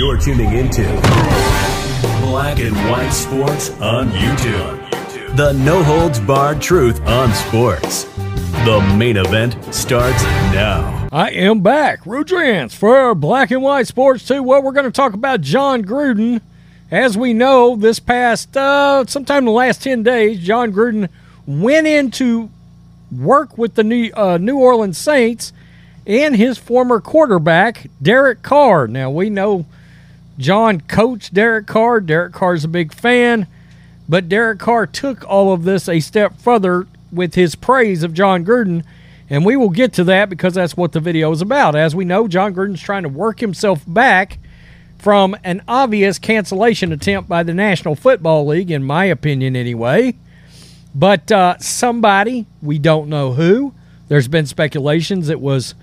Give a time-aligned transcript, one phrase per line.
[0.00, 0.82] You're tuning into
[2.22, 5.36] Black and White Sports on YouTube.
[5.36, 8.04] The no holds barred truth on sports.
[8.64, 10.22] The main event starts
[10.54, 11.06] now.
[11.12, 14.42] I am back, Rudrance, for Black and White Sports 2.
[14.42, 16.40] Well, we're going to talk about Jon Gruden.
[16.90, 21.10] As we know, this past, uh, sometime in the last 10 days, Jon Gruden
[21.46, 22.48] went into
[23.14, 25.52] work with the New, uh, New Orleans Saints
[26.06, 28.88] and his former quarterback, Derek Carr.
[28.88, 29.66] Now, we know
[30.40, 32.00] Jon coached Derek Carr.
[32.00, 33.46] Derek Carr's a big fan,
[34.08, 38.44] but Derek Carr took all of this a step further with his praise of Jon
[38.44, 38.82] Gruden,
[39.28, 41.76] and we will get to that because that's what the video is about.
[41.76, 44.38] As we know, Jon Gruden's trying to work himself back
[44.98, 50.14] from an obvious cancellation attempt by the National Football League, in my opinion, anyway.
[50.94, 53.74] But uh, somebody, we don't know who,
[54.08, 55.74] there's been speculations it was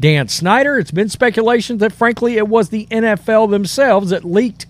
[0.00, 0.78] Dan Snyder.
[0.78, 4.66] It's been speculation that, frankly, it was the NFL themselves that leaked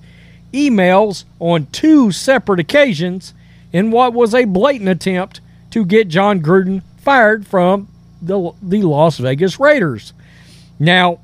[0.52, 3.32] emails on two separate occasions
[3.72, 7.88] in what was a blatant attempt to get Jon Gruden fired from
[8.20, 10.12] the, the Las Vegas Raiders.
[10.80, 11.20] Now,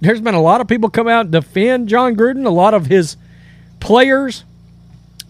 [0.00, 2.86] there's been a lot of people come out and defend Jon Gruden, a lot of
[2.86, 3.16] his
[3.78, 4.44] players,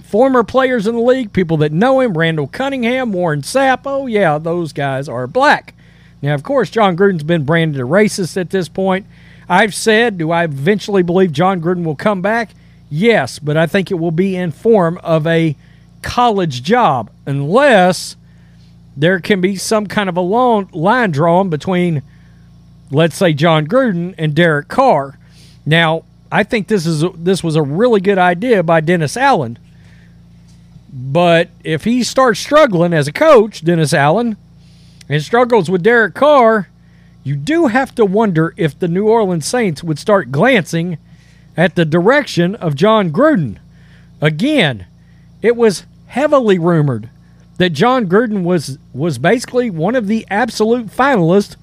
[0.02, 3.80] former players in the league, people that know him, Randall Cunningham, Warren Sapp.
[3.84, 5.74] Oh, yeah, those guys are black.
[6.22, 9.06] Now, of course, Jon Gruden's been branded a racist at this point.
[9.48, 12.50] I've said, do I eventually believe Jon Gruden will come back?
[12.88, 15.56] Yes, but I think it will be in form of a
[16.00, 18.16] college job, unless
[18.96, 22.02] there can be some kind of a line drawn between,
[22.90, 25.18] let's say, Jon Gruden and Derek Carr.
[25.66, 29.58] Now, I think this is this was a really good idea by Dennis Allen.
[30.92, 34.36] But if he starts struggling as a coach, Dennis Allen,
[35.12, 36.70] and struggles with Derek Carr,
[37.22, 40.96] you do have to wonder if the New Orleans Saints would start glancing
[41.54, 43.58] at the direction of Jon Gruden.
[44.22, 44.86] Again,
[45.42, 47.10] it was heavily rumored
[47.58, 51.56] that Jon Gruden was was basically one of the absolute finalists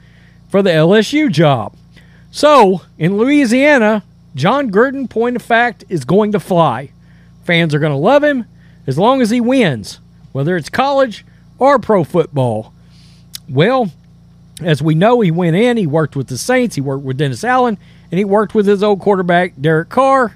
[0.47, 1.75] for the LSU job.
[2.29, 4.03] So, in Louisiana,
[4.35, 6.91] Jon Gruden, point of fact, is going to fly.
[7.45, 8.45] Fans are going to love him
[8.85, 9.99] as long as he wins,
[10.33, 11.25] whether it's college
[11.57, 12.73] or pro football.
[13.49, 13.91] Well,
[14.61, 17.43] as we know, he went in, he worked with the Saints, he worked with Dennis
[17.43, 17.77] Allen,
[18.11, 20.35] and he worked with his old quarterback, Derek Carr.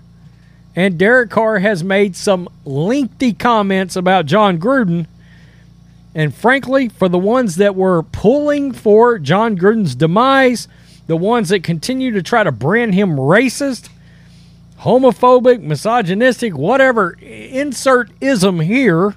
[0.75, 5.05] And Derek Carr has made some lengthy comments about Jon Gruden.
[6.15, 10.67] And frankly, for the ones that were pulling for Jon Gruden's demise,
[11.05, 13.89] the ones that continue to try to brand him racist,
[14.79, 19.15] homophobic, misogynistic, whatever, insert ism here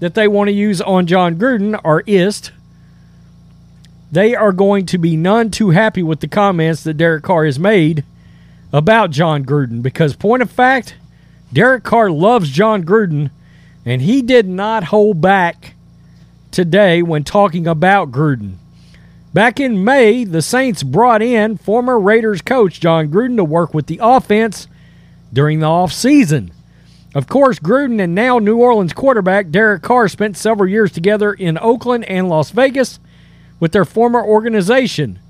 [0.00, 2.50] that they want to use on Jon Gruden are ist
[4.12, 7.58] they are going to be none too happy with the comments that Derek Carr has
[7.58, 8.04] made
[8.70, 10.96] about Jon Gruden because, point of fact,
[11.50, 13.30] Derek Carr loves Jon Gruden,
[13.86, 15.74] and he did not hold back
[16.50, 18.56] today when talking about Gruden.
[19.32, 23.86] Back in May, the Saints brought in former Raiders coach Jon Gruden to work with
[23.86, 24.68] the offense
[25.32, 26.50] during the offseason.
[27.14, 31.56] Of course, Gruden and now New Orleans quarterback Derek Carr spent several years together in
[31.58, 33.00] Oakland and Las Vegas
[33.62, 35.20] with their former organization.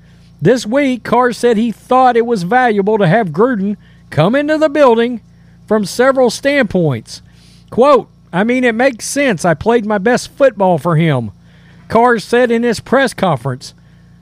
[0.40, 3.76] This week, Carr said he thought it was valuable to have Gruden
[4.08, 5.20] come into the building
[5.66, 7.20] from several standpoints.
[7.68, 9.44] Quote, I mean, it makes sense.
[9.44, 11.30] I played my best football for him,
[11.88, 13.74] Carr said in his press conference.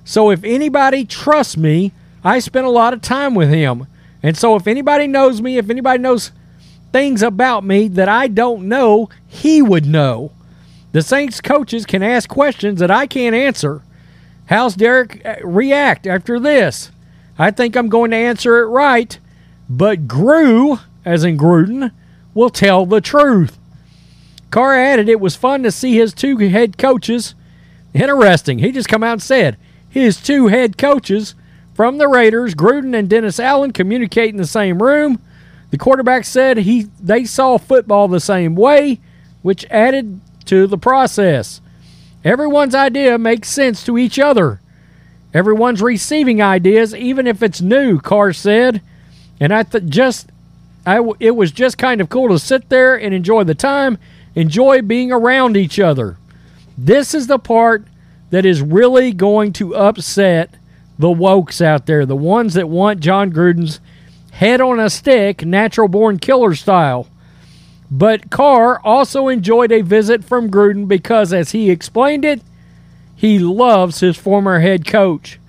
[0.05, 1.93] So if anybody trusts me,
[2.25, 3.87] I spent a lot of time with him.
[4.25, 6.33] And so if anybody knows me, if anybody knows
[6.91, 10.33] things about me that I don't know, he would know.
[10.91, 13.85] The Saints coaches can ask questions that I can't answer.
[14.51, 16.91] How's Derek uh, react after this?
[17.39, 19.17] I think I'm going to answer it right,
[19.69, 21.93] but Gru, as in Gruden,
[22.35, 23.59] will tell the truth.
[24.51, 27.37] Carr added it was fun to see his two head coaches.
[27.95, 28.59] Interesting.
[28.59, 29.57] He just come out and said
[29.89, 31.37] his two head coaches
[31.73, 35.23] from the Raiders, Gruden and Dennis Allen, communicate in the same room.
[35.71, 38.99] The quarterback said he they saw football the same way,
[39.43, 41.61] which added to the process.
[42.25, 44.61] Everyone's idea makes sense to each other.
[45.33, 48.83] Everyone's receiving ideas, even if it's new, Carr said.
[49.39, 50.31] And I th- just,
[50.85, 53.97] I w- it was just kind of cool to sit there and enjoy the time,
[54.35, 56.19] enjoy being around each other.
[56.77, 57.85] This is the part
[58.31, 60.55] that is really going to upset
[60.99, 63.81] the wokes out there, the ones that want Jon Gruden's
[64.33, 67.07] head on a stick, natural born killer style.
[67.91, 72.41] But Carr also enjoyed a visit from Gruden because, as he explained it,
[73.17, 75.41] he loves his former head coach.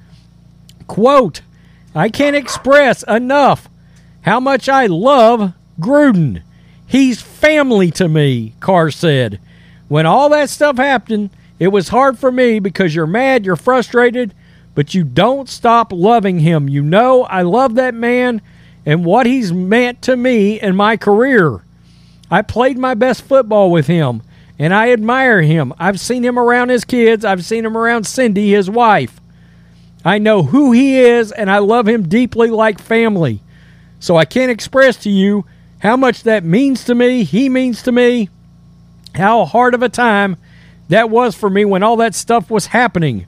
[0.87, 1.41] Quote,
[1.93, 3.69] I can't express enough
[4.21, 6.41] how much I love Gruden.
[6.87, 9.39] He's family to me, Carr said.
[9.87, 11.29] When all that stuff happened,
[11.59, 14.33] it was hard for me because you're mad, you're frustrated,
[14.73, 16.67] but you don't stop loving him.
[16.67, 18.41] You know, I love that man
[18.85, 21.63] and what he's meant to me in my career.
[22.31, 24.23] I played my best football with him
[24.57, 25.73] and I admire him.
[25.77, 29.19] I've seen him around his kids, I've seen him around Cindy, his wife.
[30.05, 33.41] I know who he is and I love him deeply like family.
[33.99, 35.45] So I can't express to you
[35.79, 38.29] how much that means to me, he means to me,
[39.15, 40.37] how hard of a time
[40.87, 43.25] that was for me when all that stuff was happening.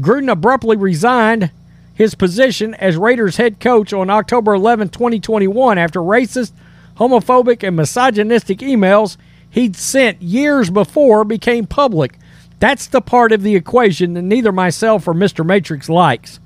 [0.00, 1.50] Gruden abruptly resigned
[1.94, 6.52] his position as Raiders head coach on October 11, 2021, after racist,
[7.00, 9.16] homophobic, and misogynistic emails
[9.50, 12.18] he'd sent years before became public.
[12.60, 15.44] That's the part of the equation that neither myself or Mr.
[15.44, 16.38] Matrix likes.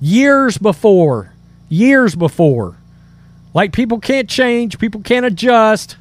[0.00, 1.32] Years before.
[1.68, 2.76] Years before.
[3.52, 5.96] Like people can't change, people can't adjust.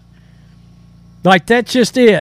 [1.23, 2.24] Like that's just it.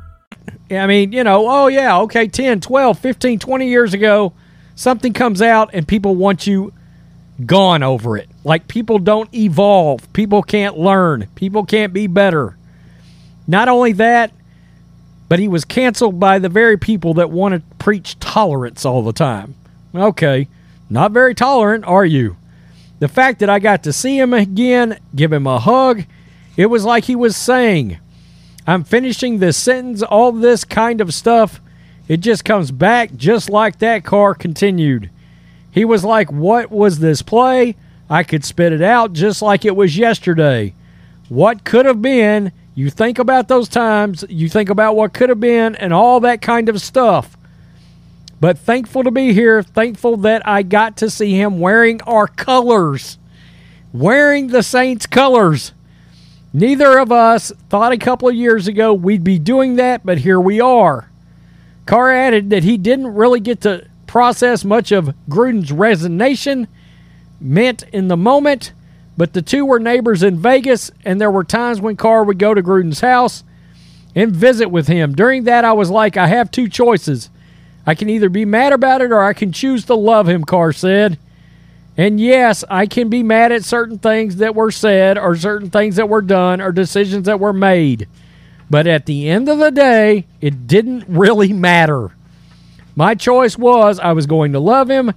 [0.71, 4.33] I mean, you know, oh yeah, okay, 10, 12, 15, 20 years ago,
[4.75, 6.73] something comes out and people want you
[7.45, 8.29] gone over it.
[8.43, 12.57] Like people don't evolve, people can't learn, people can't be better.
[13.47, 14.31] Not only that,
[15.27, 19.13] but he was canceled by the very people that want to preach tolerance all the
[19.13, 19.55] time.
[19.93, 20.47] Okay,
[20.89, 22.37] not very tolerant, are you?
[22.99, 26.03] The fact that I got to see him again, give him a hug,
[26.55, 27.97] it was like he was saying,
[28.71, 31.59] I'm finishing this sentence, all this kind of stuff.
[32.07, 35.09] It just comes back just like that Carr continued.
[35.69, 37.75] He was like, What was this play?
[38.09, 40.73] I could spit it out just like it was yesterday.
[41.27, 42.53] What could have been?
[42.73, 46.41] You think about those times, you think about what could have been, and all that
[46.41, 47.35] kind of stuff.
[48.39, 53.17] But thankful to be here, thankful that I got to see him wearing our colors,
[53.91, 55.73] wearing the Saints' colors.
[56.53, 60.39] Neither of us thought a couple of years ago we'd be doing that, but here
[60.39, 61.09] we are.
[61.85, 66.67] Carr added that he didn't really get to process much of Gruden's resignation
[67.39, 68.73] meant in the moment,
[69.17, 72.53] but the two were neighbors in Vegas, and there were times when Carr would go
[72.53, 73.43] to Gruden's house
[74.13, 75.15] and visit with him.
[75.15, 77.29] During that, I was like, I have two choices.
[77.85, 80.73] I can either be mad about it or I can choose to love him, Carr
[80.73, 81.17] said.
[81.97, 85.97] And yes, I can be mad at certain things that were said or certain things
[85.97, 88.07] that were done or decisions that were made.
[88.69, 92.11] But at the end of the day, it didn't really matter.
[92.95, 95.11] My choice was I was going to love him.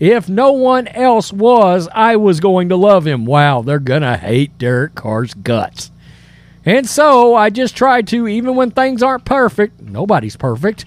[0.00, 3.24] If no one else was, I was going to love him.
[3.24, 5.90] Wow, they're going to hate Derek Carr's guts.
[6.64, 10.84] And so I just tried to, even when things aren't perfect, nobody's perfect,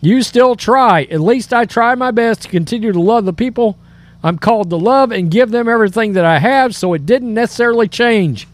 [0.00, 1.04] you still try.
[1.04, 3.78] At least I try my best to continue to love the people
[4.26, 7.86] I'm called to love and give them everything that I have, so it didn't necessarily
[7.86, 8.48] change.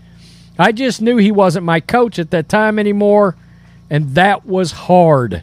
[0.58, 3.36] I just knew he wasn't my coach at that time anymore,
[3.88, 5.42] and that was hard.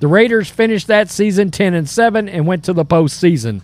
[0.00, 3.60] The Raiders finished that season 10 and 7 and went to the postseason,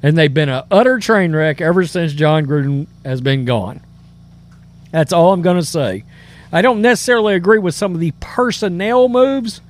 [0.00, 3.80] and they've been an utter train wreck ever since Jon Gruden has been gone.
[4.92, 6.04] That's all I'm going to say.
[6.52, 9.60] I don't necessarily agree with some of the personnel moves,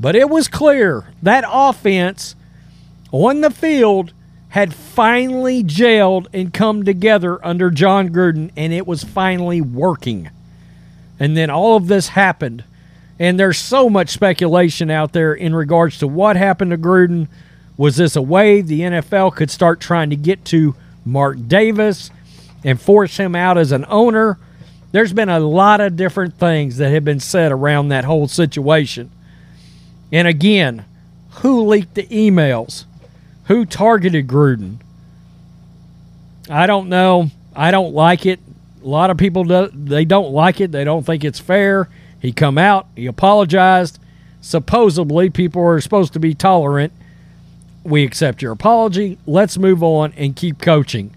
[0.00, 2.36] but it was clear that offense
[3.12, 4.14] on the field
[4.56, 10.30] had finally jailed and come together under Jon Gruden, and it was finally working.
[11.20, 12.64] And then all of this happened.
[13.18, 17.28] And there's so much speculation out there in regards to what happened to Gruden.
[17.76, 22.10] Was this a way the NFL could start trying to get to Mark Davis
[22.64, 24.38] and force him out as an owner?
[24.90, 29.10] There's been a lot of different things that have been said around that whole situation.
[30.10, 30.86] And again,
[31.42, 32.86] who leaked the emails?
[33.46, 34.78] Who targeted Gruden?
[36.48, 37.30] I don't know.
[37.54, 38.40] I don't like it.
[38.82, 40.72] A lot of people do, they don't like it.
[40.72, 41.88] They don't think it's fair.
[42.20, 43.98] He come out, he apologized.
[44.40, 46.92] Supposedly people are supposed to be tolerant.
[47.84, 49.18] We accept your apology.
[49.26, 51.14] Let's move on and keep coaching.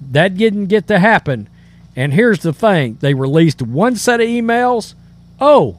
[0.00, 1.48] That didn't get to happen.
[1.94, 4.94] And here's the thing they released one set of emails.
[5.40, 5.78] Oh,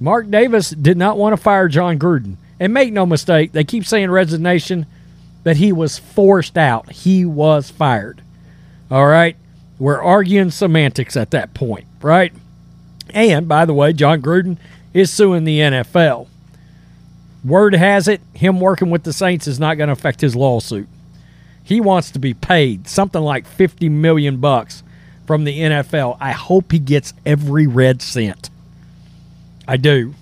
[0.00, 2.36] Mark Davis did not want to fire Jon Gruden.
[2.60, 4.86] And make no mistake, they keep saying resignation
[5.44, 6.90] that he was forced out.
[6.90, 8.22] He was fired.
[8.90, 9.36] All right.
[9.78, 12.32] We're arguing semantics at that point, right?
[13.10, 14.58] And by the way, Jon Gruden
[14.92, 16.26] is suing the NFL.
[17.44, 20.88] Word has it, him working with the Saints is not going to affect his lawsuit.
[21.62, 24.82] He wants to be paid something like 50 million bucks
[25.26, 26.16] from the NFL.
[26.20, 28.50] I hope he gets every red cent.
[29.68, 30.14] I do.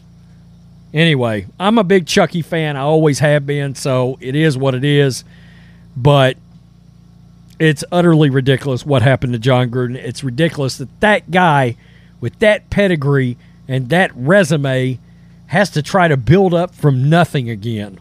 [0.95, 2.76] Anyway, I'm a big Chucky fan.
[2.76, 5.25] I always have been, so it is what it is.
[5.97, 6.37] But
[7.59, 9.97] it's utterly ridiculous what happened to Jon Gruden.
[9.97, 11.76] It's ridiculous that that guy
[12.21, 13.37] with that pedigree
[13.69, 14.99] and that resume
[15.49, 17.99] has to try to build up from nothing again.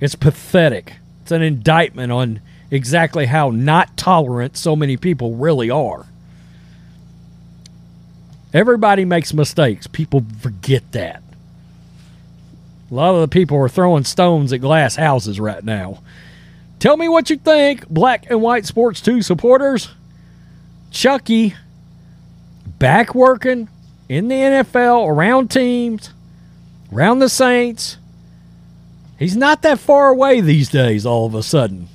[0.00, 0.94] It's pathetic.
[1.22, 6.06] It's an indictment on exactly how not tolerant so many people really are.
[8.52, 9.86] Everybody makes mistakes.
[9.86, 11.22] People forget that.
[12.90, 16.02] A lot of the people are throwing stones at glass houses right now.
[16.80, 19.90] Tell me what you think, Black and White Sports 2 supporters.
[20.90, 21.54] Chucky
[22.78, 23.68] back working
[24.08, 26.10] in the NFL around teams,
[26.92, 27.98] around the Saints.
[29.18, 31.88] He's not that far away these days, all of a sudden.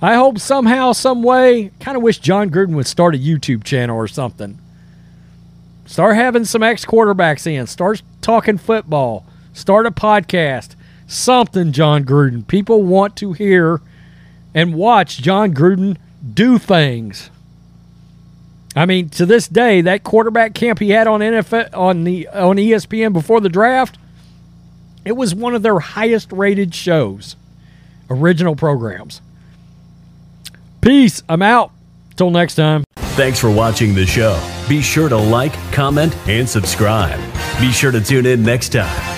[0.00, 3.96] I hope somehow, some way, kind of wish Jon Gruden would start a YouTube channel
[3.96, 4.60] or something.
[5.86, 7.66] Start having some ex quarterbacks in.
[7.66, 9.26] Start talking football.
[9.58, 10.76] Start a podcast.
[11.08, 12.46] Something, Jon Gruden.
[12.46, 13.80] People want to hear
[14.54, 15.96] and watch Jon Gruden
[16.32, 17.28] do things.
[18.76, 22.56] I mean, to this day, that quarterback camp he had on NFL on the on
[22.56, 23.98] ESPN before the draft,
[25.04, 27.34] it was one of their highest rated shows,
[28.08, 29.20] original programs.
[30.80, 31.24] Peace.
[31.28, 31.72] I'm out.
[32.14, 32.84] Till next time.
[32.96, 34.40] Thanks for watching the show.
[34.68, 37.18] Be sure to like, comment, and subscribe.
[37.58, 39.17] Be sure to tune in next time